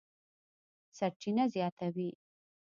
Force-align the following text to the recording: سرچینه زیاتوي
سرچینه 0.97 1.43
زیاتوي 1.53 2.09